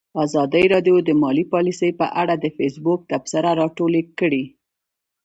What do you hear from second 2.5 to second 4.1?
فیسبوک تبصرې راټولې